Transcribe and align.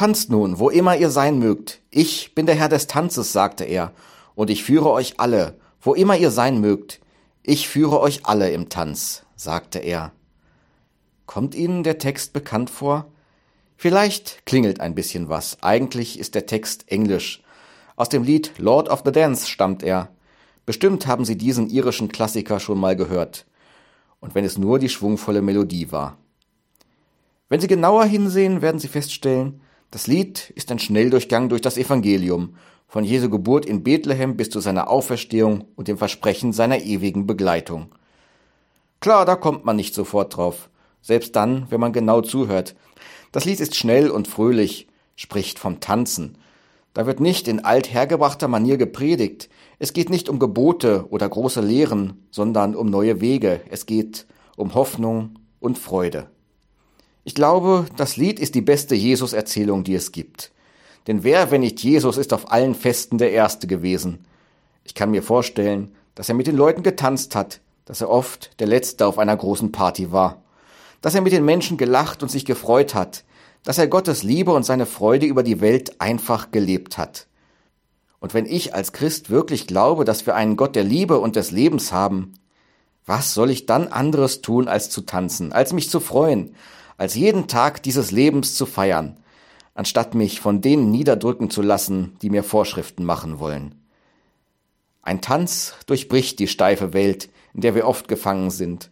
Tanzt 0.00 0.30
nun, 0.30 0.58
wo 0.58 0.70
immer 0.70 0.96
ihr 0.96 1.10
sein 1.10 1.38
mögt. 1.38 1.82
Ich 1.90 2.34
bin 2.34 2.46
der 2.46 2.54
Herr 2.54 2.70
des 2.70 2.86
Tanzes, 2.86 3.34
sagte 3.34 3.64
er, 3.64 3.92
und 4.34 4.48
ich 4.48 4.64
führe 4.64 4.90
euch 4.90 5.20
alle, 5.20 5.58
wo 5.82 5.92
immer 5.92 6.16
ihr 6.16 6.30
sein 6.30 6.58
mögt. 6.58 7.00
Ich 7.42 7.68
führe 7.68 8.00
euch 8.00 8.24
alle 8.24 8.50
im 8.50 8.70
Tanz, 8.70 9.26
sagte 9.36 9.78
er. 9.78 10.12
Kommt 11.26 11.54
Ihnen 11.54 11.82
der 11.82 11.98
Text 11.98 12.32
bekannt 12.32 12.70
vor? 12.70 13.12
Vielleicht 13.76 14.46
klingelt 14.46 14.80
ein 14.80 14.94
bisschen 14.94 15.28
was. 15.28 15.62
Eigentlich 15.62 16.18
ist 16.18 16.34
der 16.34 16.46
Text 16.46 16.90
englisch. 16.90 17.42
Aus 17.94 18.08
dem 18.08 18.22
Lied 18.22 18.54
Lord 18.56 18.88
of 18.88 19.02
the 19.04 19.12
Dance 19.12 19.50
stammt 19.50 19.82
er. 19.82 20.08
Bestimmt 20.64 21.06
haben 21.06 21.26
Sie 21.26 21.36
diesen 21.36 21.68
irischen 21.68 22.08
Klassiker 22.08 22.58
schon 22.58 22.80
mal 22.80 22.96
gehört. 22.96 23.44
Und 24.18 24.34
wenn 24.34 24.46
es 24.46 24.56
nur 24.56 24.78
die 24.78 24.88
schwungvolle 24.88 25.42
Melodie 25.42 25.92
war. 25.92 26.16
Wenn 27.50 27.60
Sie 27.60 27.68
genauer 27.68 28.06
hinsehen, 28.06 28.62
werden 28.62 28.80
Sie 28.80 28.88
feststellen, 28.88 29.60
das 29.90 30.06
Lied 30.06 30.50
ist 30.54 30.70
ein 30.70 30.78
Schnelldurchgang 30.78 31.48
durch 31.48 31.62
das 31.62 31.76
Evangelium, 31.76 32.54
von 32.86 33.04
Jesu 33.04 33.30
Geburt 33.30 33.66
in 33.66 33.84
Bethlehem 33.84 34.36
bis 34.36 34.50
zu 34.50 34.60
seiner 34.60 34.88
Auferstehung 34.90 35.64
und 35.76 35.88
dem 35.88 35.96
Versprechen 35.96 36.52
seiner 36.52 36.80
ewigen 36.82 37.26
Begleitung. 37.26 37.92
Klar, 39.00 39.24
da 39.24 39.36
kommt 39.36 39.64
man 39.64 39.76
nicht 39.76 39.94
sofort 39.94 40.36
drauf, 40.36 40.70
selbst 41.00 41.36
dann, 41.36 41.66
wenn 41.70 41.80
man 41.80 41.92
genau 41.92 42.20
zuhört. 42.20 42.74
Das 43.32 43.44
Lied 43.44 43.60
ist 43.60 43.76
schnell 43.76 44.10
und 44.10 44.28
fröhlich, 44.28 44.88
spricht 45.16 45.58
vom 45.58 45.80
Tanzen. 45.80 46.36
Da 46.94 47.06
wird 47.06 47.20
nicht 47.20 47.46
in 47.46 47.64
althergebrachter 47.64 48.48
Manier 48.48 48.76
gepredigt. 48.76 49.48
Es 49.78 49.92
geht 49.92 50.10
nicht 50.10 50.28
um 50.28 50.38
Gebote 50.38 51.06
oder 51.10 51.28
große 51.28 51.60
Lehren, 51.60 52.26
sondern 52.30 52.74
um 52.74 52.90
neue 52.90 53.20
Wege. 53.20 53.60
Es 53.70 53.86
geht 53.86 54.26
um 54.56 54.74
Hoffnung 54.74 55.38
und 55.60 55.78
Freude. 55.78 56.28
Ich 57.24 57.34
glaube, 57.34 57.86
das 57.96 58.16
Lied 58.16 58.40
ist 58.40 58.54
die 58.54 58.62
beste 58.62 58.94
Jesus-Erzählung, 58.94 59.84
die 59.84 59.94
es 59.94 60.12
gibt. 60.12 60.52
Denn 61.06 61.22
wer, 61.22 61.50
wenn 61.50 61.60
nicht 61.60 61.82
Jesus, 61.82 62.16
ist 62.16 62.32
auf 62.32 62.50
allen 62.50 62.74
Festen 62.74 63.18
der 63.18 63.32
Erste 63.32 63.66
gewesen? 63.66 64.24
Ich 64.84 64.94
kann 64.94 65.10
mir 65.10 65.22
vorstellen, 65.22 65.94
dass 66.14 66.28
er 66.28 66.34
mit 66.34 66.46
den 66.46 66.56
Leuten 66.56 66.82
getanzt 66.82 67.34
hat, 67.34 67.60
dass 67.84 68.00
er 68.00 68.08
oft 68.10 68.58
der 68.60 68.66
Letzte 68.66 69.06
auf 69.06 69.18
einer 69.18 69.36
großen 69.36 69.72
Party 69.72 70.12
war, 70.12 70.42
dass 71.02 71.14
er 71.14 71.20
mit 71.20 71.32
den 71.32 71.44
Menschen 71.44 71.76
gelacht 71.76 72.22
und 72.22 72.30
sich 72.30 72.44
gefreut 72.44 72.94
hat, 72.94 73.24
dass 73.64 73.78
er 73.78 73.86
Gottes 73.86 74.22
Liebe 74.22 74.52
und 74.52 74.64
seine 74.64 74.86
Freude 74.86 75.26
über 75.26 75.42
die 75.42 75.60
Welt 75.60 76.00
einfach 76.00 76.50
gelebt 76.50 76.98
hat. 76.98 77.26
Und 78.18 78.34
wenn 78.34 78.46
ich 78.46 78.74
als 78.74 78.92
Christ 78.92 79.30
wirklich 79.30 79.66
glaube, 79.66 80.04
dass 80.04 80.26
wir 80.26 80.34
einen 80.34 80.56
Gott 80.56 80.76
der 80.76 80.84
Liebe 80.84 81.18
und 81.18 81.36
des 81.36 81.50
Lebens 81.50 81.92
haben, 81.92 82.34
was 83.06 83.34
soll 83.34 83.50
ich 83.50 83.66
dann 83.66 83.88
anderes 83.88 84.42
tun, 84.42 84.68
als 84.68 84.90
zu 84.90 85.00
tanzen, 85.00 85.52
als 85.52 85.72
mich 85.72 85.90
zu 85.90 86.00
freuen, 86.00 86.54
als 87.00 87.14
jeden 87.14 87.48
Tag 87.48 87.82
dieses 87.82 88.10
Lebens 88.10 88.54
zu 88.54 88.66
feiern, 88.66 89.16
anstatt 89.72 90.14
mich 90.14 90.38
von 90.38 90.60
denen 90.60 90.90
niederdrücken 90.90 91.48
zu 91.48 91.62
lassen, 91.62 92.14
die 92.20 92.28
mir 92.28 92.42
Vorschriften 92.42 93.06
machen 93.06 93.38
wollen. 93.38 93.74
Ein 95.00 95.22
Tanz 95.22 95.76
durchbricht 95.86 96.38
die 96.38 96.46
steife 96.46 96.92
Welt, 96.92 97.30
in 97.54 97.62
der 97.62 97.74
wir 97.74 97.86
oft 97.86 98.06
gefangen 98.06 98.50
sind. 98.50 98.90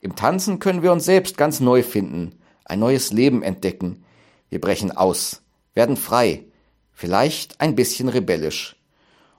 Im 0.00 0.16
Tanzen 0.16 0.60
können 0.60 0.82
wir 0.82 0.92
uns 0.92 1.04
selbst 1.04 1.36
ganz 1.36 1.60
neu 1.60 1.82
finden, 1.82 2.38
ein 2.64 2.78
neues 2.78 3.12
Leben 3.12 3.42
entdecken. 3.42 4.02
Wir 4.48 4.58
brechen 4.58 4.90
aus, 4.90 5.42
werden 5.74 5.98
frei, 5.98 6.46
vielleicht 6.90 7.60
ein 7.60 7.74
bisschen 7.74 8.08
rebellisch. 8.08 8.76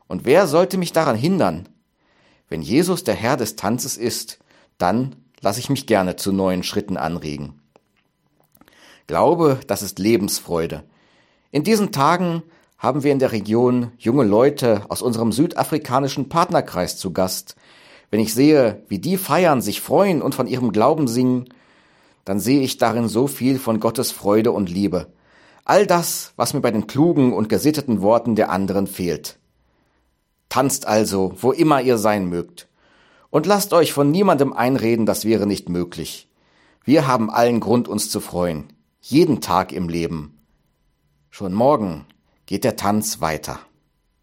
Und 0.06 0.24
wer 0.24 0.46
sollte 0.46 0.78
mich 0.78 0.94
daran 0.94 1.16
hindern? 1.16 1.68
Wenn 2.48 2.62
Jesus 2.62 3.04
der 3.04 3.16
Herr 3.16 3.38
des 3.38 3.56
Tanzes 3.56 3.98
ist, 3.98 4.38
dann 4.78 5.16
lasse 5.42 5.60
ich 5.60 5.72
mich 5.72 5.88
gerne 5.88 6.16
zu 6.16 6.32
neuen 6.32 6.62
Schritten 6.62 6.96
anregen. 6.96 7.60
Glaube, 9.08 9.60
das 9.68 9.82
ist 9.82 10.00
Lebensfreude. 10.00 10.84
In 11.52 11.64
diesen 11.64 11.92
Tagen 11.92 12.42
haben 12.78 13.04
wir 13.04 13.12
in 13.12 13.20
der 13.20 13.32
Region 13.32 13.92
junge 13.98 14.24
Leute 14.24 14.84
aus 14.90 15.02
unserem 15.02 15.32
südafrikanischen 15.32 16.30
Partnerkreis 16.30 16.98
zu 16.98 17.12
Gast. 17.12 17.56
Wenn 18.12 18.22
ich 18.22 18.34
sehe, 18.34 18.84
wie 18.88 19.00
die 19.00 19.18
feiern, 19.18 19.62
sich 19.62 19.82
freuen 19.82 20.22
und 20.22 20.36
von 20.36 20.48
ihrem 20.48 20.72
Glauben 20.72 21.08
singen, 21.08 21.50
dann 22.26 22.40
sehe 22.40 22.62
ich 22.62 22.78
darin 22.78 23.10
so 23.10 23.28
viel 23.28 23.60
von 23.60 23.82
Gottes 23.82 24.12
Freude 24.12 24.52
und 24.52 24.70
Liebe. 24.70 25.08
All 25.66 25.86
das, 25.86 26.34
was 26.38 26.54
mir 26.54 26.62
bei 26.62 26.72
den 26.72 26.88
klugen 26.88 27.34
und 27.34 27.50
gesitteten 27.50 28.02
Worten 28.02 28.36
der 28.36 28.50
anderen 28.50 28.88
fehlt. 28.88 29.38
Tanzt 30.48 30.88
also, 30.88 31.34
wo 31.42 31.52
immer 31.52 31.82
ihr 31.82 31.98
sein 31.98 32.30
mögt. 32.30 32.68
Und 33.30 33.46
lasst 33.46 33.74
euch 33.74 33.92
von 33.92 34.12
niemandem 34.12 34.54
einreden, 34.54 35.06
das 35.06 35.26
wäre 35.26 35.48
nicht 35.48 35.68
möglich. 35.68 36.30
Wir 36.84 37.08
haben 37.08 37.30
allen 37.30 37.60
Grund, 37.60 37.88
uns 37.88 38.10
zu 38.10 38.20
freuen 38.20 38.73
jeden 39.06 39.42
Tag 39.42 39.74
im 39.74 39.90
Leben. 39.90 40.38
Schon 41.30 41.54
morgen 41.54 42.06
geht 42.46 42.64
der 42.64 42.78
Tanz 42.78 43.20
weiter. 43.20 43.60